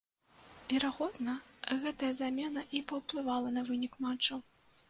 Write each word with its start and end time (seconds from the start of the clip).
Верагодна, 0.71 1.35
гэтая 1.83 2.11
замена 2.21 2.65
і 2.79 2.83
паўплывала 2.93 3.55
на 3.59 3.69
вынік 3.69 3.93
матчу. 4.09 4.43